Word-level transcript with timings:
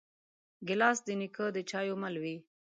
ګیلاس 0.67 0.97
د 1.05 1.07
نیکه 1.19 1.45
د 1.55 1.57
چایو 1.69 1.95
مل 2.01 2.15
وي. 2.23 2.35